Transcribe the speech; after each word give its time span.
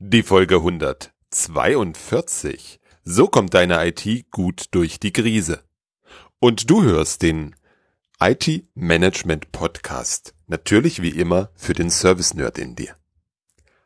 Die 0.00 0.22
Folge 0.22 0.54
142. 0.54 2.78
So 3.02 3.26
kommt 3.26 3.52
deine 3.52 3.84
IT 3.84 4.30
gut 4.30 4.66
durch 4.70 5.00
die 5.00 5.12
Krise. 5.12 5.64
Und 6.38 6.70
du 6.70 6.84
hörst 6.84 7.22
den 7.22 7.56
IT 8.20 8.64
Management 8.76 9.50
Podcast. 9.50 10.34
Natürlich 10.46 11.02
wie 11.02 11.08
immer 11.08 11.50
für 11.56 11.72
den 11.72 11.90
Service 11.90 12.34
Nerd 12.34 12.58
in 12.58 12.76
dir. 12.76 12.94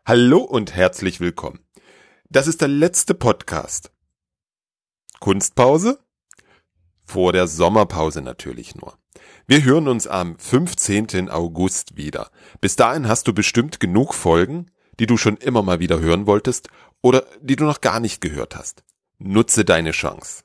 Hallo 0.05 0.43
und 0.43 0.75
herzlich 0.75 1.19
willkommen. 1.19 1.61
Das 2.29 2.47
ist 2.47 2.61
der 2.61 2.69
letzte 2.69 3.15
Podcast. 3.15 3.91
Kunstpause? 5.19 5.99
Vor 7.05 7.33
der 7.33 7.47
Sommerpause 7.47 8.21
natürlich 8.21 8.75
nur. 8.75 8.99
Wir 9.47 9.65
hören 9.65 9.89
uns 9.89 10.07
am 10.07 10.39
15. 10.39 11.31
August 11.31 11.97
wieder. 11.97 12.31
Bis 12.61 12.77
dahin 12.77 13.09
hast 13.09 13.29
du 13.29 13.33
bestimmt 13.33 13.81
genug 13.81 14.13
Folgen, 14.13 14.71
die 14.99 15.07
du 15.07 15.17
schon 15.17 15.37
immer 15.37 15.63
mal 15.63 15.81
wieder 15.81 16.01
hören 16.01 16.27
wolltest 16.27 16.69
oder 17.01 17.25
die 17.41 17.57
du 17.57 17.65
noch 17.65 17.81
gar 17.81 18.01
nicht 18.01 18.21
gehört 18.21 18.57
hast. 18.57 18.85
Nutze 19.19 19.65
deine 19.65 19.93
Chance. 19.93 20.43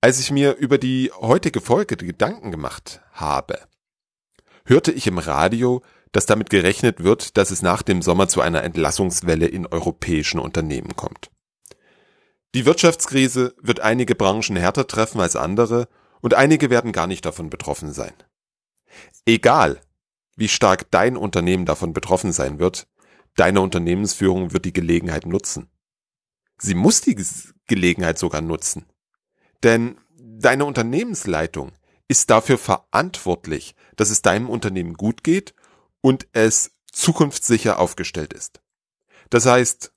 Als 0.00 0.18
ich 0.18 0.30
mir 0.30 0.56
über 0.56 0.78
die 0.78 1.12
heutige 1.14 1.60
Folge 1.60 1.96
Gedanken 1.96 2.50
gemacht 2.50 3.00
habe, 3.12 3.58
hörte 4.64 4.90
ich 4.90 5.06
im 5.06 5.18
Radio, 5.18 5.82
dass 6.10 6.26
damit 6.26 6.50
gerechnet 6.50 7.02
wird, 7.02 7.36
dass 7.36 7.50
es 7.50 7.62
nach 7.62 7.82
dem 7.82 8.02
Sommer 8.02 8.28
zu 8.28 8.40
einer 8.40 8.62
Entlassungswelle 8.62 9.46
in 9.46 9.66
europäischen 9.66 10.40
Unternehmen 10.40 10.96
kommt. 10.96 11.30
Die 12.54 12.66
Wirtschaftskrise 12.66 13.54
wird 13.60 13.80
einige 13.80 14.14
Branchen 14.14 14.56
härter 14.56 14.86
treffen 14.86 15.20
als 15.20 15.36
andere 15.36 15.88
und 16.20 16.34
einige 16.34 16.68
werden 16.68 16.92
gar 16.92 17.06
nicht 17.06 17.24
davon 17.24 17.48
betroffen 17.48 17.92
sein. 17.92 18.12
Egal, 19.24 19.80
wie 20.36 20.48
stark 20.48 20.90
dein 20.90 21.16
Unternehmen 21.16 21.66
davon 21.66 21.92
betroffen 21.92 22.32
sein 22.32 22.58
wird, 22.58 22.88
deine 23.36 23.60
Unternehmensführung 23.60 24.52
wird 24.52 24.64
die 24.64 24.72
Gelegenheit 24.72 25.26
nutzen. 25.26 25.70
Sie 26.58 26.74
muss 26.74 27.00
die 27.00 27.16
Gelegenheit 27.66 28.18
sogar 28.18 28.40
nutzen. 28.40 28.86
Denn 29.62 29.96
deine 30.16 30.64
Unternehmensleitung 30.64 31.72
ist 32.08 32.30
dafür 32.30 32.58
verantwortlich, 32.58 33.74
dass 33.96 34.10
es 34.10 34.22
deinem 34.22 34.48
Unternehmen 34.48 34.94
gut 34.94 35.24
geht 35.24 35.54
und 36.00 36.26
es 36.32 36.72
zukunftssicher 36.90 37.78
aufgestellt 37.78 38.32
ist. 38.32 38.60
Das 39.30 39.46
heißt, 39.46 39.92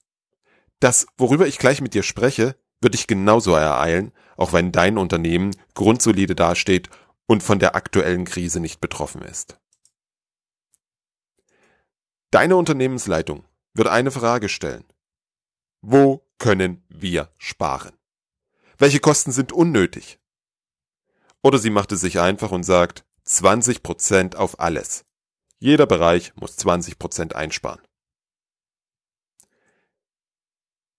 das, 0.80 1.08
worüber 1.18 1.48
ich 1.48 1.58
gleich 1.58 1.82
mit 1.82 1.94
dir 1.94 2.04
spreche, 2.04 2.56
wird 2.82 2.94
dich 2.94 3.08
genauso 3.08 3.54
ereilen, 3.54 4.12
auch 4.38 4.54
wenn 4.54 4.72
dein 4.72 4.98
Unternehmen 4.98 5.52
grundsolide 5.74 6.36
dasteht 6.36 6.90
und 7.26 7.42
von 7.44 7.60
der 7.60 7.76
aktuellen 7.76 8.26
Krise 8.26 8.60
nicht 8.60 8.80
betroffen 8.80 9.22
ist. 9.22 9.60
Deine 12.36 12.58
Unternehmensleitung 12.58 13.46
wird 13.76 13.88
eine 13.88 14.12
Frage 14.12 14.50
stellen. 14.50 14.84
Wo 15.80 16.28
können 16.38 16.84
wir 16.90 17.32
sparen? 17.38 17.94
Welche 18.78 19.00
Kosten 19.00 19.32
sind 19.32 19.54
unnötig? 19.54 20.20
Oder 21.42 21.60
sie 21.60 21.70
macht 21.70 21.94
es 21.94 22.02
sich 22.02 22.20
einfach 22.20 22.52
und 22.52 22.64
sagt 22.64 23.06
20 23.24 23.84
Prozent 23.84 24.36
auf 24.36 24.60
alles. 24.60 25.06
Jeder 25.60 25.86
Bereich 25.86 26.36
muss 26.36 26.58
20 26.58 27.00
Prozent 27.00 27.38
einsparen. 27.38 27.82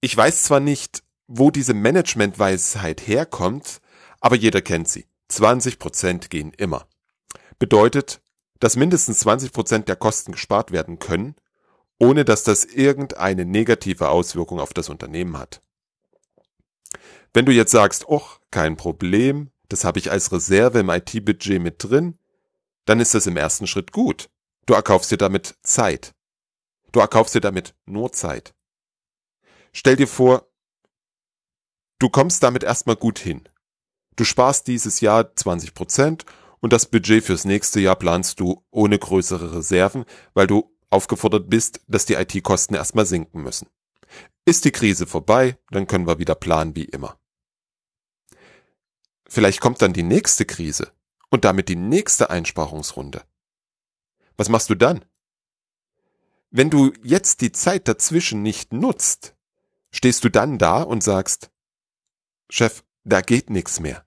Ich 0.00 0.17
weiß 0.17 0.45
zwar 0.45 0.61
nicht, 0.61 1.03
wo 1.27 1.50
diese 1.50 1.75
Managementweisheit 1.75 3.06
herkommt, 3.06 3.83
aber 4.23 4.37
jeder 4.37 4.62
kennt 4.62 4.89
sie. 4.89 5.06
20 5.28 5.78
Prozent 5.78 6.31
gehen 6.31 6.55
immer. 6.55 6.89
Bedeutet, 7.59 8.23
dass 8.61 8.77
mindestens 8.77 9.21
20 9.21 9.53
Prozent 9.53 9.89
der 9.89 9.97
Kosten 9.97 10.33
gespart 10.33 10.73
werden 10.73 10.99
können, 10.99 11.35
ohne 11.99 12.25
dass 12.25 12.45
das 12.45 12.65
irgendeine 12.65 13.45
negative 13.45 14.09
Auswirkung 14.09 14.61
auf 14.61 14.75
das 14.75 14.89
Unternehmen 14.89 15.39
hat. 15.39 15.62
Wenn 17.33 17.47
du 17.47 17.53
jetzt 17.53 17.73
sagst, 17.73 18.09
och, 18.09 18.41
kein 18.51 18.77
Problem, 18.77 19.51
das 19.69 19.84
habe 19.84 19.99
ich 19.99 20.11
als 20.11 20.33
Reserve 20.33 20.78
im 20.78 20.91
IT-Budget 20.91 21.61
mit 21.61 21.83
drin, 21.83 22.19
dann 22.84 23.00
ist 23.00 23.15
das 23.15 23.27
im 23.27 23.37
ersten 23.37 23.66
Schritt 23.66 23.93
gut. 23.93 24.31
Du 24.65 24.75
erkaufst 24.75 25.11
dir 25.11 25.19
damit 25.19 25.56
Zeit. 25.62 26.15
Du 26.93 27.00
erkaufst 27.00 27.34
dir 27.34 27.41
damit 27.41 27.75
nur 27.84 28.12
Zeit. 28.12 28.55
Stell 29.72 29.97
dir 29.97 30.09
vor, 30.09 30.49
du 31.99 32.09
kommst 32.09 32.43
damit 32.43 32.62
erstmal 32.62 32.97
gut 32.97 33.19
hin. 33.19 33.49
Du 34.16 34.25
sparst 34.25 34.66
dieses 34.66 35.00
Jahr 35.00 35.34
20 35.37 35.75
Prozent 35.75 36.25
und 36.61 36.72
das 36.72 36.87
Budget 36.87 37.25
fürs 37.25 37.44
nächste 37.44 37.81
Jahr 37.81 37.97
planst 37.97 38.41
du 38.41 38.65
ohne 38.71 38.99
größere 38.99 39.56
Reserven, 39.56 40.05
weil 40.34 40.47
du 40.47 40.75
aufgefordert 40.91 41.50
bist, 41.50 41.81
dass 41.87 42.06
die 42.06 42.15
IT-Kosten 42.15 42.75
erstmal 42.75 43.06
sinken 43.06 43.43
müssen. 43.43 43.69
Ist 44.44 44.65
die 44.65 44.71
Krise 44.71 45.06
vorbei, 45.06 45.59
dann 45.71 45.87
können 45.87 46.06
wir 46.06 46.19
wieder 46.19 46.34
planen 46.34 46.77
wie 46.77 46.84
immer. 46.84 47.19
Vielleicht 49.28 49.61
kommt 49.61 49.83
dann 49.83 49.93
die 49.93 50.05
nächste 50.05 50.45
Krise 50.45 50.93
und 51.31 51.45
damit 51.45 51.69
die 51.69 51.77
nächste 51.77 52.31
Einsparungsrunde. 52.31 53.25
Was 54.37 54.49
machst 54.49 54.71
du 54.71 54.75
dann? 54.75 55.05
Wenn 56.50 56.71
du 56.71 56.93
jetzt 57.03 57.41
die 57.41 57.53
Zeit 57.53 57.89
dazwischen 57.89 58.43
nicht 58.43 58.72
nutzt, 58.72 59.34
stehst 59.91 60.22
du 60.25 60.31
dann 60.31 60.59
da 60.59 60.83
und 60.83 61.03
sagst, 61.03 61.50
Chef, 62.49 62.84
da 63.05 63.21
geht 63.21 63.50
nichts 63.50 63.81
mehr. 63.81 64.06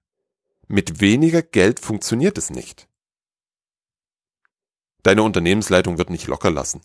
Mit 0.71 1.01
weniger 1.01 1.41
Geld 1.41 1.79
funktioniert 1.79 2.37
es 2.37 2.51
nicht. 2.51 2.87
Deine 5.01 5.23
Unternehmensleitung 5.23 5.97
wird 5.97 6.11
nicht 6.11 6.27
locker 6.27 6.51
lassen. 6.51 6.81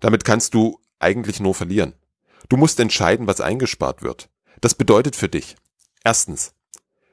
Damit 0.00 0.26
kannst 0.26 0.52
du 0.52 0.78
eigentlich 0.98 1.40
nur 1.40 1.54
verlieren. 1.54 1.94
Du 2.50 2.58
musst 2.58 2.78
entscheiden, 2.78 3.26
was 3.26 3.40
eingespart 3.40 4.02
wird. 4.02 4.28
Das 4.60 4.74
bedeutet 4.74 5.16
für 5.16 5.30
dich. 5.30 5.56
Erstens, 6.04 6.52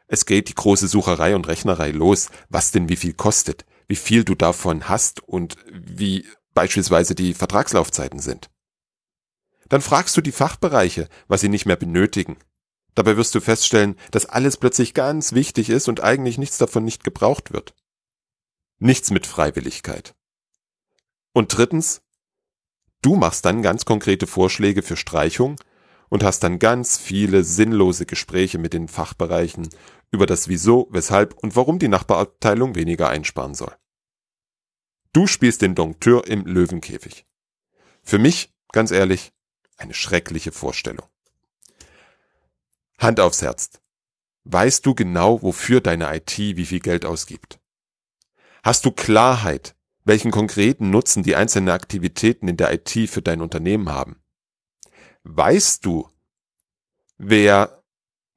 es 0.07 0.25
geht 0.25 0.49
die 0.49 0.55
große 0.55 0.89
Sucherei 0.89 1.33
und 1.35 1.47
Rechnerei 1.47 1.91
los, 1.91 2.31
was 2.49 2.71
denn 2.71 2.89
wie 2.89 2.97
viel 2.97 3.13
kostet, 3.13 3.65
wie 3.87 3.95
viel 3.95 4.25
du 4.25 4.35
davon 4.35 4.89
hast 4.89 5.23
und 5.23 5.55
wie 5.71 6.25
beispielsweise 6.53 7.15
die 7.15 7.33
Vertragslaufzeiten 7.33 8.19
sind. 8.19 8.49
Dann 9.69 9.81
fragst 9.81 10.17
du 10.17 10.21
die 10.21 10.33
Fachbereiche, 10.33 11.07
was 11.29 11.39
sie 11.39 11.49
nicht 11.49 11.65
mehr 11.65 11.77
benötigen. 11.77 12.35
Dabei 12.97 13.15
wirst 13.15 13.35
du 13.35 13.41
feststellen, 13.41 13.95
dass 14.09 14.25
alles 14.25 14.57
plötzlich 14.57 14.95
ganz 14.95 15.33
wichtig 15.33 15.69
ist 15.69 15.87
und 15.87 16.01
eigentlich 16.01 16.39
nichts 16.39 16.57
davon 16.57 16.83
nicht 16.83 17.03
gebraucht 17.03 17.53
wird. 17.53 17.75
Nichts 18.79 19.11
mit 19.11 19.27
Freiwilligkeit. 19.27 20.15
Und 21.31 21.55
drittens, 21.55 22.01
du 23.03 23.15
machst 23.15 23.45
dann 23.45 23.61
ganz 23.61 23.85
konkrete 23.85 24.25
Vorschläge 24.25 24.81
für 24.81 24.97
Streichung 24.97 25.57
und 26.09 26.23
hast 26.23 26.39
dann 26.39 26.57
ganz 26.57 26.97
viele 26.97 27.43
sinnlose 27.43 28.07
Gespräche 28.07 28.57
mit 28.57 28.73
den 28.73 28.87
Fachbereichen 28.87 29.69
über 30.09 30.25
das 30.25 30.47
Wieso, 30.47 30.87
weshalb 30.89 31.35
und 31.35 31.55
warum 31.55 31.77
die 31.77 31.89
Nachbarabteilung 31.89 32.73
weniger 32.73 33.09
einsparen 33.09 33.53
soll. 33.53 33.75
Du 35.13 35.27
spielst 35.27 35.61
den 35.61 35.75
Dompteur 35.75 36.25
im 36.25 36.47
Löwenkäfig. 36.47 37.27
Für 38.01 38.17
mich, 38.17 38.55
ganz 38.71 38.89
ehrlich, 38.89 39.33
eine 39.77 39.93
schreckliche 39.93 40.51
Vorstellung. 40.51 41.07
Hand 42.99 43.19
aufs 43.19 43.41
Herz. 43.41 43.79
Weißt 44.43 44.85
du 44.85 44.95
genau, 44.95 45.41
wofür 45.41 45.81
deine 45.81 46.15
IT 46.15 46.37
wie 46.37 46.65
viel 46.65 46.79
Geld 46.79 47.05
ausgibt? 47.05 47.59
Hast 48.63 48.85
du 48.85 48.91
Klarheit, 48.91 49.75
welchen 50.03 50.31
konkreten 50.31 50.89
Nutzen 50.89 51.21
die 51.23 51.35
einzelnen 51.35 51.69
Aktivitäten 51.69 52.47
in 52.47 52.57
der 52.57 52.73
IT 52.73 53.09
für 53.09 53.21
dein 53.21 53.41
Unternehmen 53.41 53.89
haben? 53.89 54.21
Weißt 55.23 55.85
du, 55.85 56.09
wer 57.17 57.83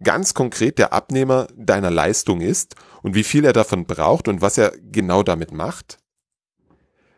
ganz 0.03 0.35
konkret 0.35 0.79
der 0.79 0.93
Abnehmer 0.93 1.47
deiner 1.55 1.91
Leistung 1.91 2.41
ist 2.41 2.75
und 3.03 3.15
wie 3.15 3.25
viel 3.25 3.45
er 3.45 3.53
davon 3.53 3.87
braucht 3.87 4.29
und 4.29 4.41
was 4.41 4.59
er 4.59 4.73
genau 4.79 5.23
damit 5.23 5.53
macht? 5.53 5.99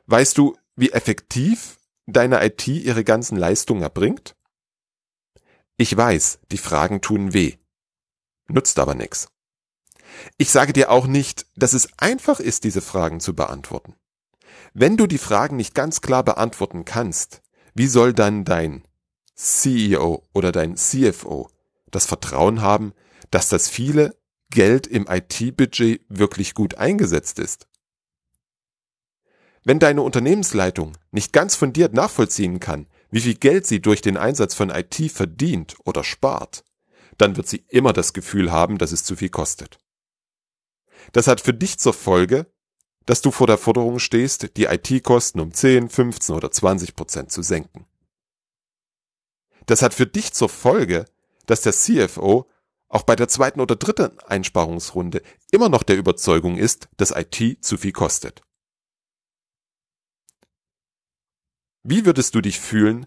Weißt 0.06 0.36
du, 0.36 0.56
wie 0.76 0.90
effektiv 0.90 1.78
deine 2.06 2.44
IT 2.44 2.66
ihre 2.68 3.04
ganzen 3.04 3.36
Leistungen 3.36 3.82
erbringt? 3.82 4.36
Ich 5.82 5.96
weiß, 5.96 6.38
die 6.52 6.58
Fragen 6.58 7.00
tun 7.00 7.34
weh. 7.34 7.56
Nutzt 8.46 8.78
aber 8.78 8.94
nix. 8.94 9.26
Ich 10.38 10.52
sage 10.52 10.72
dir 10.72 10.92
auch 10.92 11.08
nicht, 11.08 11.46
dass 11.56 11.72
es 11.72 11.88
einfach 11.98 12.38
ist, 12.38 12.62
diese 12.62 12.80
Fragen 12.80 13.18
zu 13.18 13.34
beantworten. 13.34 13.96
Wenn 14.74 14.96
du 14.96 15.08
die 15.08 15.18
Fragen 15.18 15.56
nicht 15.56 15.74
ganz 15.74 16.00
klar 16.00 16.22
beantworten 16.22 16.84
kannst, 16.84 17.42
wie 17.74 17.88
soll 17.88 18.12
dann 18.12 18.44
dein 18.44 18.84
CEO 19.34 20.22
oder 20.32 20.52
dein 20.52 20.76
CFO 20.76 21.50
das 21.90 22.06
Vertrauen 22.06 22.62
haben, 22.62 22.92
dass 23.32 23.48
das 23.48 23.68
viele 23.68 24.16
Geld 24.50 24.86
im 24.86 25.08
IT-Budget 25.10 26.04
wirklich 26.08 26.54
gut 26.54 26.76
eingesetzt 26.76 27.40
ist? 27.40 27.66
Wenn 29.64 29.80
deine 29.80 30.02
Unternehmensleitung 30.02 30.92
nicht 31.10 31.32
ganz 31.32 31.56
fundiert 31.56 31.92
nachvollziehen 31.92 32.60
kann, 32.60 32.86
wie 33.12 33.20
viel 33.20 33.34
Geld 33.34 33.66
sie 33.66 33.80
durch 33.80 34.00
den 34.00 34.16
Einsatz 34.16 34.54
von 34.54 34.70
IT 34.70 34.96
verdient 35.12 35.76
oder 35.84 36.02
spart, 36.02 36.64
dann 37.18 37.36
wird 37.36 37.46
sie 37.46 37.64
immer 37.68 37.92
das 37.92 38.14
Gefühl 38.14 38.50
haben, 38.50 38.78
dass 38.78 38.90
es 38.90 39.04
zu 39.04 39.14
viel 39.14 39.28
kostet. 39.28 39.78
Das 41.12 41.26
hat 41.26 41.40
für 41.40 41.52
dich 41.52 41.78
zur 41.78 41.92
Folge, 41.92 42.46
dass 43.04 43.20
du 43.20 43.30
vor 43.30 43.46
der 43.46 43.58
Forderung 43.58 43.98
stehst, 43.98 44.56
die 44.56 44.64
IT-Kosten 44.64 45.40
um 45.40 45.52
10, 45.52 45.90
15 45.90 46.34
oder 46.34 46.50
20 46.50 46.96
Prozent 46.96 47.30
zu 47.30 47.42
senken. 47.42 47.86
Das 49.66 49.82
hat 49.82 49.92
für 49.92 50.06
dich 50.06 50.32
zur 50.32 50.48
Folge, 50.48 51.04
dass 51.46 51.60
der 51.60 51.72
CFO 51.72 52.48
auch 52.88 53.02
bei 53.02 53.14
der 53.14 53.28
zweiten 53.28 53.60
oder 53.60 53.76
dritten 53.76 54.18
Einsparungsrunde 54.20 55.22
immer 55.50 55.68
noch 55.68 55.82
der 55.82 55.96
Überzeugung 55.98 56.56
ist, 56.56 56.88
dass 56.96 57.14
IT 57.14 57.62
zu 57.62 57.76
viel 57.76 57.92
kostet. 57.92 58.42
Wie 61.84 62.06
würdest 62.06 62.34
du 62.34 62.40
dich 62.40 62.60
fühlen, 62.60 63.06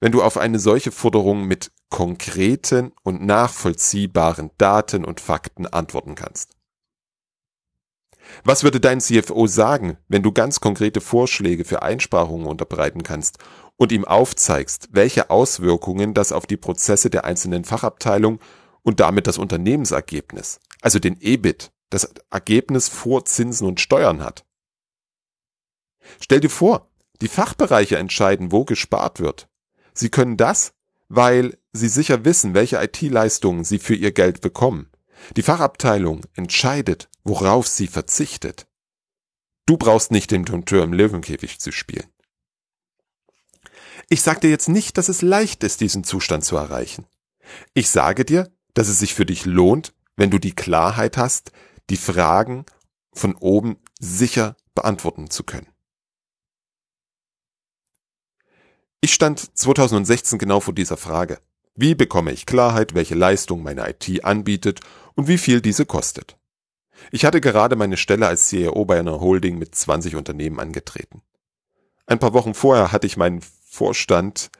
wenn 0.00 0.12
du 0.12 0.22
auf 0.22 0.36
eine 0.36 0.58
solche 0.58 0.92
Forderung 0.92 1.44
mit 1.44 1.72
konkreten 1.88 2.92
und 3.02 3.24
nachvollziehbaren 3.24 4.50
Daten 4.58 5.04
und 5.04 5.20
Fakten 5.20 5.66
antworten 5.66 6.14
kannst? 6.14 6.56
Was 8.44 8.62
würde 8.62 8.78
dein 8.78 9.00
CFO 9.00 9.46
sagen, 9.46 9.96
wenn 10.08 10.22
du 10.22 10.32
ganz 10.32 10.60
konkrete 10.60 11.00
Vorschläge 11.00 11.64
für 11.64 11.82
Einsparungen 11.82 12.46
unterbreiten 12.46 13.02
kannst 13.02 13.38
und 13.76 13.90
ihm 13.90 14.04
aufzeigst, 14.04 14.88
welche 14.92 15.30
Auswirkungen 15.30 16.14
das 16.14 16.32
auf 16.32 16.46
die 16.46 16.56
Prozesse 16.56 17.10
der 17.10 17.24
einzelnen 17.24 17.64
Fachabteilung 17.64 18.38
und 18.82 19.00
damit 19.00 19.26
das 19.26 19.38
Unternehmensergebnis, 19.38 20.60
also 20.82 20.98
den 20.98 21.20
EBIT, 21.20 21.72
das 21.90 22.12
Ergebnis 22.30 22.88
vor 22.88 23.24
Zinsen 23.24 23.66
und 23.66 23.80
Steuern 23.80 24.22
hat? 24.22 24.44
Stell 26.20 26.40
dir 26.40 26.50
vor, 26.50 26.91
die 27.22 27.28
Fachbereiche 27.28 27.96
entscheiden, 27.96 28.50
wo 28.50 28.64
gespart 28.64 29.20
wird. 29.20 29.48
Sie 29.94 30.10
können 30.10 30.36
das, 30.36 30.74
weil 31.08 31.56
sie 31.72 31.88
sicher 31.88 32.24
wissen, 32.24 32.52
welche 32.52 32.82
IT-Leistungen 32.82 33.64
sie 33.64 33.78
für 33.78 33.94
ihr 33.94 34.12
Geld 34.12 34.40
bekommen. 34.40 34.90
Die 35.36 35.42
Fachabteilung 35.42 36.22
entscheidet, 36.34 37.08
worauf 37.22 37.68
sie 37.68 37.86
verzichtet. 37.86 38.66
Du 39.66 39.76
brauchst 39.76 40.10
nicht 40.10 40.32
den 40.32 40.44
Tonteur 40.44 40.82
im 40.82 40.92
Löwenkäfig 40.92 41.60
zu 41.60 41.70
spielen. 41.70 42.08
Ich 44.08 44.22
sage 44.22 44.40
dir 44.40 44.50
jetzt 44.50 44.68
nicht, 44.68 44.98
dass 44.98 45.08
es 45.08 45.22
leicht 45.22 45.62
ist, 45.62 45.80
diesen 45.80 46.02
Zustand 46.02 46.44
zu 46.44 46.56
erreichen. 46.56 47.06
Ich 47.72 47.88
sage 47.88 48.24
dir, 48.24 48.50
dass 48.74 48.88
es 48.88 48.98
sich 48.98 49.14
für 49.14 49.26
dich 49.26 49.44
lohnt, 49.44 49.94
wenn 50.16 50.30
du 50.30 50.38
die 50.38 50.56
Klarheit 50.56 51.16
hast, 51.16 51.52
die 51.88 51.96
Fragen 51.96 52.66
von 53.12 53.36
oben 53.36 53.76
sicher 54.00 54.56
beantworten 54.74 55.30
zu 55.30 55.44
können. 55.44 55.71
Ich 59.04 59.14
stand 59.14 59.58
2016 59.58 60.38
genau 60.38 60.60
vor 60.60 60.74
dieser 60.74 60.96
Frage. 60.96 61.40
Wie 61.74 61.96
bekomme 61.96 62.30
ich 62.30 62.46
Klarheit, 62.46 62.94
welche 62.94 63.16
Leistung 63.16 63.64
meine 63.64 63.90
IT 63.90 64.24
anbietet 64.24 64.78
und 65.16 65.26
wie 65.26 65.38
viel 65.38 65.60
diese 65.60 65.86
kostet? 65.86 66.36
Ich 67.10 67.24
hatte 67.24 67.40
gerade 67.40 67.74
meine 67.74 67.96
Stelle 67.96 68.28
als 68.28 68.46
CEO 68.46 68.84
bei 68.84 69.00
einer 69.00 69.18
Holding 69.18 69.58
mit 69.58 69.74
20 69.74 70.14
Unternehmen 70.14 70.60
angetreten. 70.60 71.20
Ein 72.06 72.20
paar 72.20 72.32
Wochen 72.32 72.54
vorher 72.54 72.92
hatte 72.92 73.08
ich 73.08 73.16
meinen 73.16 73.40
Vorstand 73.68 74.52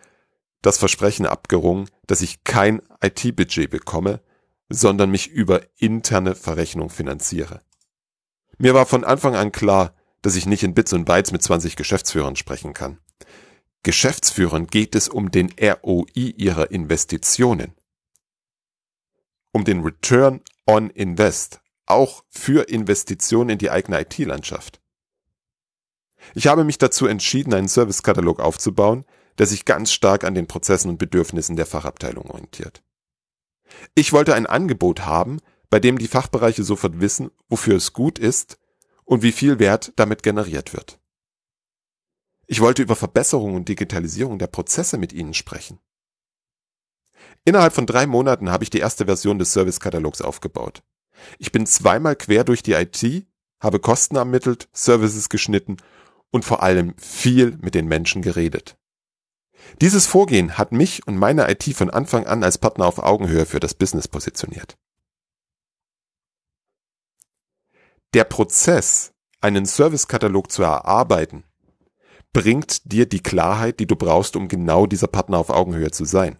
das 0.60 0.76
Versprechen 0.76 1.26
abgerungen, 1.26 1.88
dass 2.08 2.20
ich 2.20 2.42
kein 2.42 2.82
IT-Budget 3.00 3.70
bekomme, 3.70 4.22
sondern 4.68 5.12
mich 5.12 5.28
über 5.28 5.60
interne 5.76 6.34
Verrechnung 6.34 6.90
finanziere. 6.90 7.60
Mir 8.58 8.74
war 8.74 8.86
von 8.86 9.04
Anfang 9.04 9.36
an 9.36 9.52
klar, 9.52 9.94
dass 10.20 10.34
ich 10.34 10.46
nicht 10.46 10.64
in 10.64 10.74
Bits 10.74 10.92
und 10.92 11.04
Bytes 11.04 11.30
mit 11.30 11.44
20 11.44 11.76
Geschäftsführern 11.76 12.34
sprechen 12.34 12.72
kann. 12.72 12.98
Geschäftsführern 13.84 14.69
geht 14.69 14.94
es 14.94 15.08
um 15.08 15.31
den 15.31 15.52
ROI 15.61 16.34
ihrer 16.37 16.70
Investitionen. 16.70 17.75
Um 19.52 19.64
den 19.64 19.82
Return 19.82 20.40
on 20.67 20.88
Invest, 20.90 21.61
auch 21.87 22.25
für 22.31 22.69
Investitionen 22.69 23.50
in 23.50 23.58
die 23.58 23.70
eigene 23.70 24.00
IT-Landschaft. 24.00 24.81
Ich 26.34 26.46
habe 26.46 26.62
mich 26.62 26.79
dazu 26.79 27.06
entschieden, 27.06 27.52
einen 27.52 27.67
Servicekatalog 27.67 28.38
aufzubauen, 28.38 29.05
der 29.38 29.46
sich 29.46 29.64
ganz 29.64 29.93
stark 29.93 30.23
an 30.23 30.35
den 30.35 30.46
Prozessen 30.46 30.90
und 30.90 30.99
Bedürfnissen 30.99 31.56
der 31.56 31.67
Fachabteilung 31.67 32.31
orientiert. 32.31 32.82
Ich 33.96 34.12
wollte 34.12 34.35
ein 34.35 34.46
Angebot 34.46 35.00
haben, 35.06 35.40
bei 35.70 35.81
dem 35.81 35.99
die 35.99 36.06
Fachbereiche 36.06 36.62
sofort 36.62 37.00
wissen, 37.00 37.31
wofür 37.49 37.76
es 37.76 37.93
gut 37.93 38.19
ist 38.19 38.58
und 39.05 39.23
wie 39.23 39.32
viel 39.32 39.58
Wert 39.58 39.93
damit 39.96 40.23
generiert 40.23 40.73
wird. 40.73 41.00
Ich 42.46 42.60
wollte 42.60 42.82
über 42.82 42.96
Verbesserung 42.96 43.54
und 43.54 43.68
Digitalisierung 43.68 44.38
der 44.38 44.46
Prozesse 44.46 44.98
mit 44.98 45.12
Ihnen 45.12 45.34
sprechen. 45.34 45.78
Innerhalb 47.44 47.72
von 47.72 47.86
drei 47.86 48.06
Monaten 48.06 48.50
habe 48.50 48.64
ich 48.64 48.70
die 48.70 48.78
erste 48.78 49.06
Version 49.06 49.38
des 49.38 49.52
Servicekatalogs 49.52 50.22
aufgebaut. 50.22 50.82
Ich 51.38 51.52
bin 51.52 51.66
zweimal 51.66 52.16
quer 52.16 52.44
durch 52.44 52.62
die 52.62 52.72
IT, 52.72 53.26
habe 53.60 53.78
Kosten 53.78 54.16
ermittelt, 54.16 54.68
Services 54.72 55.28
geschnitten 55.28 55.76
und 56.30 56.44
vor 56.44 56.62
allem 56.62 56.96
viel 56.98 57.58
mit 57.60 57.74
den 57.74 57.86
Menschen 57.86 58.22
geredet. 58.22 58.76
Dieses 59.80 60.06
Vorgehen 60.06 60.58
hat 60.58 60.72
mich 60.72 61.06
und 61.06 61.16
meine 61.16 61.50
IT 61.50 61.64
von 61.74 61.90
Anfang 61.90 62.26
an 62.26 62.42
als 62.42 62.58
Partner 62.58 62.86
auf 62.86 62.98
Augenhöhe 62.98 63.46
für 63.46 63.60
das 63.60 63.74
Business 63.74 64.08
positioniert. 64.08 64.76
Der 68.14 68.24
Prozess, 68.24 69.12
einen 69.40 69.64
Servicekatalog 69.64 70.50
zu 70.50 70.62
erarbeiten, 70.62 71.44
bringt 72.32 72.90
dir 72.93 73.06
die 73.06 73.23
Klarheit, 73.23 73.81
die 73.81 73.87
du 73.87 73.96
brauchst, 73.96 74.37
um 74.37 74.49
genau 74.49 74.87
dieser 74.87 75.06
Partner 75.06 75.38
auf 75.38 75.50
Augenhöhe 75.50 75.90
zu 75.90 76.05
sein. 76.05 76.38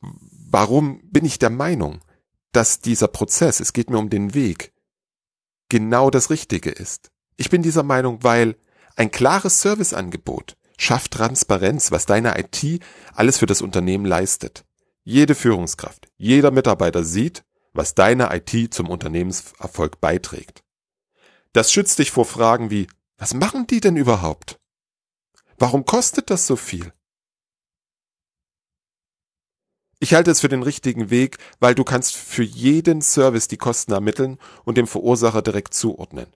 Warum 0.00 1.00
bin 1.10 1.24
ich 1.24 1.38
der 1.38 1.50
Meinung, 1.50 2.00
dass 2.52 2.80
dieser 2.80 3.08
Prozess, 3.08 3.60
es 3.60 3.72
geht 3.72 3.90
mir 3.90 3.98
um 3.98 4.10
den 4.10 4.34
Weg, 4.34 4.72
genau 5.68 6.10
das 6.10 6.30
Richtige 6.30 6.70
ist? 6.70 7.10
Ich 7.36 7.50
bin 7.50 7.62
dieser 7.62 7.82
Meinung, 7.82 8.22
weil 8.22 8.56
ein 8.96 9.10
klares 9.10 9.62
Serviceangebot 9.62 10.56
schafft 10.76 11.12
Transparenz, 11.12 11.90
was 11.90 12.06
deine 12.06 12.38
IT 12.38 12.82
alles 13.14 13.38
für 13.38 13.46
das 13.46 13.62
Unternehmen 13.62 14.04
leistet. 14.04 14.64
Jede 15.04 15.34
Führungskraft, 15.34 16.08
jeder 16.16 16.50
Mitarbeiter 16.50 17.04
sieht, 17.04 17.44
was 17.72 17.94
deine 17.94 18.28
IT 18.34 18.74
zum 18.74 18.90
Unternehmenserfolg 18.90 20.00
beiträgt. 20.00 20.62
Das 21.52 21.72
schützt 21.72 21.98
dich 21.98 22.10
vor 22.10 22.24
Fragen 22.24 22.70
wie, 22.70 22.86
was 23.22 23.34
machen 23.34 23.68
die 23.68 23.78
denn 23.78 23.96
überhaupt? 23.96 24.58
Warum 25.56 25.84
kostet 25.84 26.28
das 26.28 26.48
so 26.48 26.56
viel? 26.56 26.92
Ich 30.00 30.12
halte 30.12 30.32
es 30.32 30.40
für 30.40 30.48
den 30.48 30.64
richtigen 30.64 31.08
Weg, 31.08 31.38
weil 31.60 31.76
du 31.76 31.84
kannst 31.84 32.16
für 32.16 32.42
jeden 32.42 33.00
Service 33.00 33.46
die 33.46 33.58
Kosten 33.58 33.92
ermitteln 33.92 34.40
und 34.64 34.76
dem 34.76 34.88
Verursacher 34.88 35.40
direkt 35.40 35.72
zuordnen. 35.72 36.26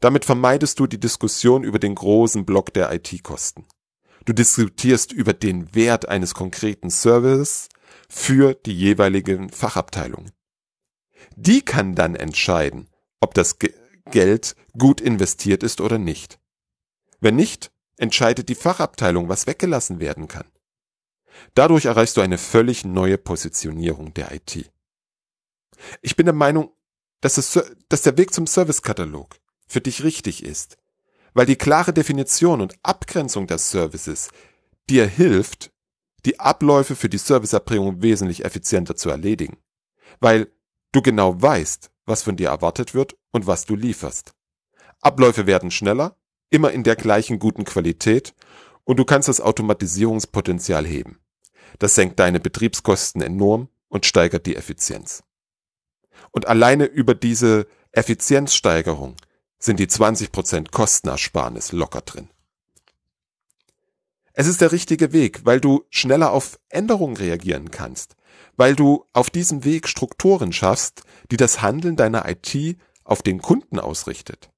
Damit 0.00 0.26
vermeidest 0.26 0.78
du 0.78 0.86
die 0.86 1.00
Diskussion 1.00 1.64
über 1.64 1.78
den 1.78 1.94
großen 1.94 2.44
Block 2.44 2.74
der 2.74 2.92
IT-Kosten. 2.92 3.64
Du 4.26 4.34
diskutierst 4.34 5.12
über 5.12 5.32
den 5.32 5.74
Wert 5.74 6.10
eines 6.10 6.34
konkreten 6.34 6.90
Services 6.90 7.70
für 8.10 8.52
die 8.52 8.74
jeweiligen 8.74 9.48
Fachabteilungen. 9.48 10.32
Die 11.36 11.62
kann 11.62 11.94
dann 11.94 12.14
entscheiden, 12.14 12.90
ob 13.20 13.32
das 13.32 13.56
Geld 14.10 14.56
gut 14.76 15.00
investiert 15.00 15.62
ist 15.62 15.80
oder 15.80 15.98
nicht. 15.98 16.38
Wenn 17.20 17.36
nicht, 17.36 17.70
entscheidet 17.96 18.48
die 18.48 18.54
Fachabteilung, 18.54 19.28
was 19.28 19.46
weggelassen 19.46 20.00
werden 20.00 20.28
kann. 20.28 20.46
Dadurch 21.54 21.84
erreichst 21.84 22.16
du 22.16 22.20
eine 22.20 22.38
völlig 22.38 22.84
neue 22.84 23.18
Positionierung 23.18 24.14
der 24.14 24.32
IT. 24.32 24.70
Ich 26.02 26.16
bin 26.16 26.26
der 26.26 26.34
Meinung, 26.34 26.72
dass, 27.20 27.38
es, 27.38 27.58
dass 27.88 28.02
der 28.02 28.16
Weg 28.16 28.32
zum 28.32 28.46
Servicekatalog 28.46 29.36
für 29.66 29.80
dich 29.80 30.02
richtig 30.02 30.44
ist, 30.44 30.76
weil 31.34 31.46
die 31.46 31.56
klare 31.56 31.92
Definition 31.92 32.60
und 32.60 32.74
Abgrenzung 32.82 33.46
der 33.46 33.58
Services 33.58 34.30
dir 34.88 35.06
hilft, 35.06 35.70
die 36.24 36.40
Abläufe 36.40 36.96
für 36.96 37.08
die 37.08 37.18
Serviceerbringung 37.18 38.02
wesentlich 38.02 38.44
effizienter 38.44 38.96
zu 38.96 39.10
erledigen, 39.10 39.58
weil 40.20 40.50
du 40.92 41.02
genau 41.02 41.40
weißt, 41.40 41.90
was 42.08 42.22
von 42.22 42.36
dir 42.36 42.48
erwartet 42.48 42.94
wird 42.94 43.16
und 43.30 43.46
was 43.46 43.64
du 43.66 43.76
lieferst. 43.76 44.34
Abläufe 45.00 45.46
werden 45.46 45.70
schneller, 45.70 46.16
immer 46.50 46.72
in 46.72 46.82
der 46.82 46.96
gleichen 46.96 47.38
guten 47.38 47.64
Qualität 47.64 48.34
und 48.84 48.98
du 48.98 49.04
kannst 49.04 49.28
das 49.28 49.40
Automatisierungspotenzial 49.40 50.86
heben. 50.86 51.18
Das 51.78 51.94
senkt 51.94 52.18
deine 52.18 52.40
Betriebskosten 52.40 53.22
enorm 53.22 53.68
und 53.88 54.06
steigert 54.06 54.46
die 54.46 54.56
Effizienz. 54.56 55.22
Und 56.30 56.46
alleine 56.46 56.86
über 56.86 57.14
diese 57.14 57.66
Effizienzsteigerung 57.92 59.16
sind 59.58 59.80
die 59.80 59.86
20% 59.86 60.70
Kostenersparnis 60.70 61.72
locker 61.72 62.00
drin. 62.00 62.28
Es 64.32 64.46
ist 64.46 64.60
der 64.60 64.70
richtige 64.70 65.12
Weg, 65.12 65.44
weil 65.44 65.60
du 65.60 65.84
schneller 65.90 66.30
auf 66.30 66.60
Änderungen 66.68 67.16
reagieren 67.16 67.70
kannst, 67.70 68.14
weil 68.56 68.74
du 68.74 69.04
auf 69.12 69.30
diesem 69.30 69.64
Weg 69.64 69.88
Strukturen 69.88 70.52
schaffst, 70.52 71.02
die 71.30 71.36
das 71.36 71.62
Handeln 71.62 71.96
deiner 71.96 72.28
IT 72.28 72.76
auf 73.04 73.22
den 73.22 73.40
Kunden 73.40 73.78
ausrichtet. 73.78 74.50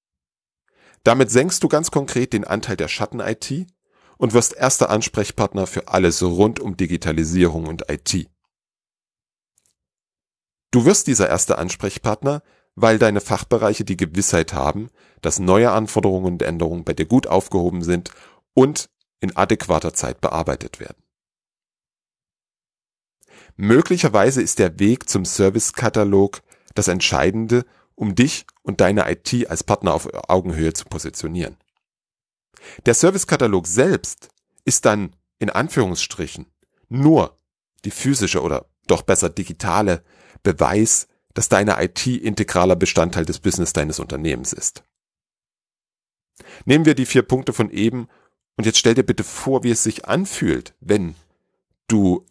Damit 1.05 1.31
senkst 1.31 1.62
du 1.62 1.69
ganz 1.69 1.91
konkret 1.91 2.33
den 2.33 2.45
Anteil 2.45 2.77
der 2.77 2.89
Schatten-IT 2.89 3.67
und 4.19 4.35
wirst 4.35 4.55
erster 4.55 4.91
Ansprechpartner 4.91 5.67
für 5.67 5.89
alles 5.89 6.23
rund 6.23 6.61
um 6.61 6.77
Digitalisierung 6.77 7.67
und 7.67 7.91
IT. 7.91 8.29
Du 10.71 10.85
wirst 10.85 11.07
dieser 11.07 11.29
erste 11.29 11.59
Ansprechpartner, 11.59 12.43
weil 12.75 12.99
deine 12.99 13.21
Fachbereiche 13.21 13.85
die 13.85 13.97
Gewissheit 13.97 14.53
haben, 14.53 14.91
dass 15.23 15.39
neue 15.39 15.71
Anforderungen 15.73 16.27
und 16.27 16.43
Änderungen 16.43 16.85
bei 16.85 16.93
dir 16.93 17.07
gut 17.07 17.27
aufgehoben 17.27 17.83
sind 17.83 18.11
und 18.55 18.91
in 19.21 19.37
adäquater 19.37 19.95
Zeit 19.95 20.21
bearbeitet 20.21 20.81
werden. 20.81 21.03
Möglicherweise 23.62 24.40
ist 24.40 24.59
der 24.59 24.79
Weg 24.79 25.11
zum 25.11 25.26
Servicekatalog 25.26 26.40
das 26.75 26.88
Entscheidende, 26.88 27.67
um 27.95 28.14
dich 28.14 28.47
und 28.62 28.81
deine 28.81 29.11
IT 29.12 29.50
als 29.50 29.64
Partner 29.64 29.93
auf 29.93 30.09
Augenhöhe 30.31 30.73
zu 30.73 30.87
positionieren. 30.87 31.59
Der 32.87 32.95
Servicekatalog 32.95 33.67
selbst 33.67 34.31
ist 34.64 34.87
dann 34.87 35.14
in 35.38 35.50
Anführungsstrichen 35.50 36.47
nur 36.88 37.37
die 37.85 37.90
physische 37.90 38.40
oder 38.40 38.64
doch 38.87 39.02
besser 39.02 39.29
digitale 39.29 40.05
Beweis, 40.43 41.07
dass 41.35 41.50
deine 41.50 41.85
IT 41.85 42.07
integraler 42.07 42.76
Bestandteil 42.76 43.26
des 43.26 43.40
Business 43.40 43.75
deines 43.75 43.99
Unternehmens 43.99 44.55
ist. 44.55 44.85
Nehmen 46.64 46.87
wir 46.87 46.95
die 46.95 47.05
vier 47.05 47.25
Punkte 47.25 47.52
von 47.52 47.69
eben 47.69 48.09
und 48.57 48.64
jetzt 48.64 48.79
stell 48.79 48.95
dir 48.95 49.05
bitte 49.05 49.23
vor, 49.23 49.64
wie 49.64 49.71
es 49.71 49.83
sich 49.83 50.07
anfühlt, 50.07 50.75
wenn 50.81 51.14
du 51.88 52.25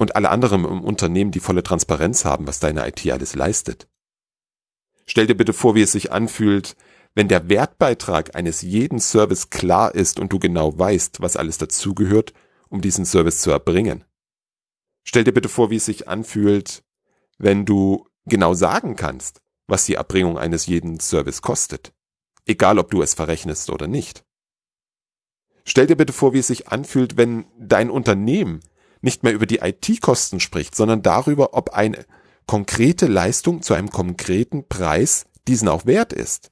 und 0.00 0.16
alle 0.16 0.30
anderen 0.30 0.64
im 0.64 0.80
Unternehmen 0.80 1.30
die 1.30 1.40
volle 1.40 1.62
Transparenz 1.62 2.24
haben, 2.24 2.46
was 2.46 2.58
deine 2.58 2.88
IT 2.88 3.06
alles 3.12 3.34
leistet. 3.34 3.86
Stell 5.04 5.26
dir 5.26 5.36
bitte 5.36 5.52
vor, 5.52 5.74
wie 5.74 5.82
es 5.82 5.92
sich 5.92 6.10
anfühlt, 6.10 6.74
wenn 7.14 7.28
der 7.28 7.50
Wertbeitrag 7.50 8.34
eines 8.34 8.62
jeden 8.62 8.98
Service 8.98 9.50
klar 9.50 9.94
ist 9.94 10.18
und 10.18 10.32
du 10.32 10.38
genau 10.38 10.78
weißt, 10.78 11.20
was 11.20 11.36
alles 11.36 11.58
dazugehört, 11.58 12.32
um 12.70 12.80
diesen 12.80 13.04
Service 13.04 13.42
zu 13.42 13.50
erbringen. 13.50 14.04
Stell 15.04 15.24
dir 15.24 15.34
bitte 15.34 15.50
vor, 15.50 15.68
wie 15.68 15.76
es 15.76 15.84
sich 15.84 16.08
anfühlt, 16.08 16.82
wenn 17.36 17.66
du 17.66 18.08
genau 18.24 18.54
sagen 18.54 18.96
kannst, 18.96 19.42
was 19.66 19.84
die 19.84 19.96
Erbringung 19.96 20.38
eines 20.38 20.64
jeden 20.64 20.98
Service 20.98 21.42
kostet. 21.42 21.92
Egal, 22.46 22.78
ob 22.78 22.90
du 22.90 23.02
es 23.02 23.12
verrechnest 23.12 23.68
oder 23.68 23.86
nicht. 23.86 24.24
Stell 25.66 25.86
dir 25.86 25.96
bitte 25.96 26.14
vor, 26.14 26.32
wie 26.32 26.38
es 26.38 26.46
sich 26.46 26.68
anfühlt, 26.68 27.18
wenn 27.18 27.44
dein 27.58 27.90
Unternehmen 27.90 28.60
nicht 29.00 29.22
mehr 29.22 29.32
über 29.32 29.46
die 29.46 29.58
IT-Kosten 29.58 30.40
spricht, 30.40 30.74
sondern 30.74 31.02
darüber, 31.02 31.54
ob 31.54 31.70
eine 31.70 32.04
konkrete 32.46 33.06
Leistung 33.06 33.62
zu 33.62 33.74
einem 33.74 33.90
konkreten 33.90 34.68
Preis 34.68 35.26
diesen 35.46 35.68
auch 35.68 35.86
wert 35.86 36.12
ist. 36.12 36.50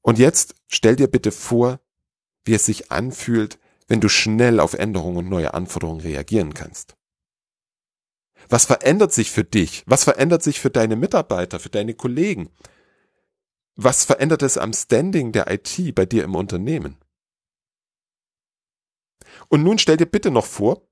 Und 0.00 0.18
jetzt 0.18 0.54
stell 0.68 0.96
dir 0.96 1.08
bitte 1.08 1.32
vor, 1.32 1.80
wie 2.44 2.54
es 2.54 2.66
sich 2.66 2.92
anfühlt, 2.92 3.58
wenn 3.88 4.00
du 4.00 4.08
schnell 4.08 4.60
auf 4.60 4.74
Änderungen 4.74 5.18
und 5.18 5.28
neue 5.28 5.54
Anforderungen 5.54 6.00
reagieren 6.00 6.54
kannst. 6.54 6.96
Was 8.48 8.64
verändert 8.64 9.12
sich 9.12 9.30
für 9.30 9.44
dich? 9.44 9.82
Was 9.86 10.04
verändert 10.04 10.42
sich 10.42 10.60
für 10.60 10.70
deine 10.70 10.96
Mitarbeiter, 10.96 11.58
für 11.58 11.70
deine 11.70 11.94
Kollegen? 11.94 12.48
Was 13.74 14.04
verändert 14.04 14.42
es 14.42 14.56
am 14.56 14.72
Standing 14.72 15.32
der 15.32 15.50
IT 15.50 15.94
bei 15.94 16.06
dir 16.06 16.24
im 16.24 16.34
Unternehmen? 16.34 16.96
Und 19.48 19.62
nun 19.62 19.78
stell 19.78 19.96
dir 19.96 20.06
bitte 20.06 20.30
noch 20.30 20.46
vor, 20.46 20.85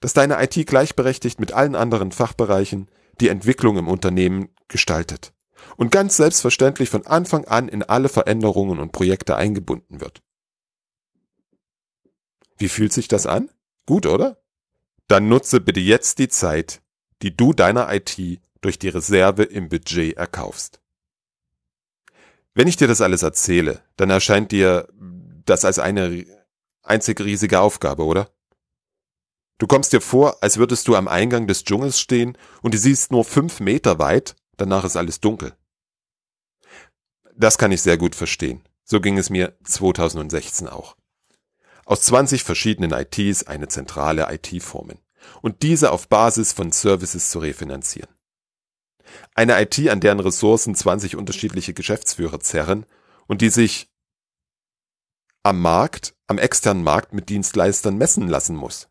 dass 0.00 0.12
deine 0.12 0.42
IT 0.42 0.66
gleichberechtigt 0.66 1.40
mit 1.40 1.52
allen 1.52 1.74
anderen 1.74 2.12
Fachbereichen 2.12 2.88
die 3.20 3.28
Entwicklung 3.28 3.78
im 3.78 3.88
Unternehmen 3.88 4.48
gestaltet 4.68 5.32
und 5.76 5.90
ganz 5.90 6.16
selbstverständlich 6.16 6.90
von 6.90 7.06
Anfang 7.06 7.44
an 7.46 7.68
in 7.68 7.82
alle 7.82 8.08
Veränderungen 8.08 8.78
und 8.78 8.92
Projekte 8.92 9.36
eingebunden 9.36 10.00
wird. 10.00 10.22
Wie 12.58 12.68
fühlt 12.68 12.92
sich 12.92 13.08
das 13.08 13.26
an? 13.26 13.50
Gut, 13.86 14.06
oder? 14.06 14.42
Dann 15.08 15.28
nutze 15.28 15.60
bitte 15.60 15.80
jetzt 15.80 16.18
die 16.18 16.28
Zeit, 16.28 16.82
die 17.22 17.36
du 17.36 17.52
deiner 17.52 17.92
IT 17.92 18.40
durch 18.60 18.78
die 18.78 18.88
Reserve 18.88 19.44
im 19.44 19.68
Budget 19.68 20.16
erkaufst. 20.16 20.80
Wenn 22.54 22.68
ich 22.68 22.76
dir 22.76 22.88
das 22.88 23.02
alles 23.02 23.22
erzähle, 23.22 23.82
dann 23.96 24.10
erscheint 24.10 24.50
dir 24.50 24.88
das 25.44 25.64
als 25.64 25.78
eine 25.78 26.24
einzig 26.82 27.20
riesige 27.20 27.60
Aufgabe, 27.60 28.04
oder? 28.04 28.30
Du 29.58 29.66
kommst 29.66 29.92
dir 29.92 30.00
vor, 30.00 30.42
als 30.42 30.58
würdest 30.58 30.86
du 30.86 30.96
am 30.96 31.08
Eingang 31.08 31.46
des 31.46 31.64
Dschungels 31.64 31.98
stehen 31.98 32.36
und 32.62 32.74
du 32.74 32.78
siehst 32.78 33.10
nur 33.10 33.24
fünf 33.24 33.60
Meter 33.60 33.98
weit, 33.98 34.36
danach 34.56 34.84
ist 34.84 34.96
alles 34.96 35.20
dunkel. 35.20 35.54
Das 37.34 37.58
kann 37.58 37.72
ich 37.72 37.82
sehr 37.82 37.96
gut 37.98 38.14
verstehen. 38.14 38.62
So 38.84 39.00
ging 39.00 39.18
es 39.18 39.30
mir 39.30 39.56
2016 39.64 40.68
auch. 40.68 40.96
Aus 41.84 42.02
20 42.02 42.44
verschiedenen 42.44 42.92
ITs 42.92 43.44
eine 43.44 43.68
zentrale 43.68 44.32
IT 44.32 44.62
formen 44.62 44.98
und 45.40 45.62
diese 45.62 45.90
auf 45.90 46.08
Basis 46.08 46.52
von 46.52 46.72
Services 46.72 47.30
zu 47.30 47.38
refinanzieren. 47.38 48.10
Eine 49.34 49.60
IT, 49.60 49.88
an 49.88 50.00
deren 50.00 50.20
Ressourcen 50.20 50.74
20 50.74 51.16
unterschiedliche 51.16 51.74
Geschäftsführer 51.74 52.40
zerren 52.40 52.86
und 53.26 53.40
die 53.40 53.50
sich 53.50 53.90
am 55.42 55.60
Markt, 55.60 56.14
am 56.26 56.38
externen 56.38 56.82
Markt 56.82 57.12
mit 57.12 57.28
Dienstleistern 57.28 57.96
messen 57.96 58.28
lassen 58.28 58.56
muss. 58.56 58.88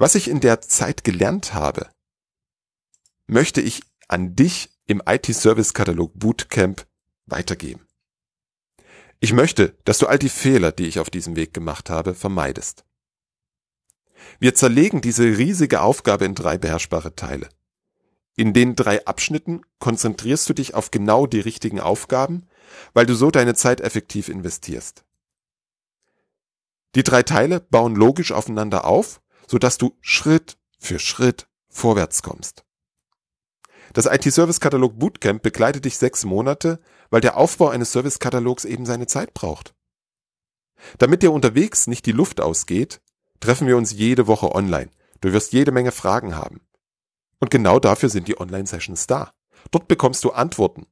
Was 0.00 0.14
ich 0.14 0.28
in 0.28 0.38
der 0.38 0.60
Zeit 0.60 1.02
gelernt 1.02 1.54
habe, 1.54 1.90
möchte 3.26 3.60
ich 3.60 3.82
an 4.06 4.36
dich 4.36 4.70
im 4.86 5.02
IT-Service-Katalog 5.04 6.12
Bootcamp 6.14 6.86
weitergeben. 7.26 7.84
Ich 9.18 9.32
möchte, 9.32 9.76
dass 9.84 9.98
du 9.98 10.06
all 10.06 10.20
die 10.20 10.28
Fehler, 10.28 10.70
die 10.70 10.86
ich 10.86 11.00
auf 11.00 11.10
diesem 11.10 11.34
Weg 11.34 11.52
gemacht 11.52 11.90
habe, 11.90 12.14
vermeidest. 12.14 12.84
Wir 14.38 14.54
zerlegen 14.54 15.00
diese 15.00 15.24
riesige 15.24 15.80
Aufgabe 15.80 16.26
in 16.26 16.36
drei 16.36 16.58
beherrschbare 16.58 17.16
Teile. 17.16 17.48
In 18.36 18.52
den 18.52 18.76
drei 18.76 19.04
Abschnitten 19.04 19.62
konzentrierst 19.80 20.48
du 20.48 20.52
dich 20.52 20.74
auf 20.74 20.92
genau 20.92 21.26
die 21.26 21.40
richtigen 21.40 21.80
Aufgaben, 21.80 22.46
weil 22.92 23.04
du 23.04 23.16
so 23.16 23.32
deine 23.32 23.56
Zeit 23.56 23.80
effektiv 23.80 24.28
investierst. 24.28 25.04
Die 26.94 27.02
drei 27.02 27.24
Teile 27.24 27.58
bauen 27.58 27.96
logisch 27.96 28.30
aufeinander 28.30 28.84
auf, 28.84 29.20
sodass 29.48 29.78
du 29.78 29.96
Schritt 30.00 30.58
für 30.78 30.98
Schritt 30.98 31.48
vorwärts 31.68 32.22
kommst. 32.22 32.64
Das 33.94 34.06
IT-Service-Katalog 34.06 34.98
Bootcamp 34.98 35.42
begleitet 35.42 35.84
dich 35.84 35.96
sechs 35.96 36.24
Monate, 36.24 36.78
weil 37.10 37.22
der 37.22 37.36
Aufbau 37.36 37.68
eines 37.68 37.92
Service-Katalogs 37.92 38.64
eben 38.64 38.84
seine 38.84 39.06
Zeit 39.06 39.34
braucht. 39.34 39.74
Damit 40.98 41.22
dir 41.22 41.32
unterwegs 41.32 41.86
nicht 41.86 42.06
die 42.06 42.12
Luft 42.12 42.40
ausgeht, 42.40 43.00
treffen 43.40 43.66
wir 43.66 43.76
uns 43.76 43.92
jede 43.92 44.26
Woche 44.26 44.54
online. 44.54 44.90
Du 45.20 45.32
wirst 45.32 45.52
jede 45.52 45.72
Menge 45.72 45.90
Fragen 45.90 46.36
haben. 46.36 46.60
Und 47.40 47.50
genau 47.50 47.80
dafür 47.80 48.08
sind 48.08 48.28
die 48.28 48.38
Online-Sessions 48.38 49.06
da. 49.06 49.32
Dort 49.70 49.88
bekommst 49.88 50.22
du 50.24 50.30
Antworten. 50.30 50.86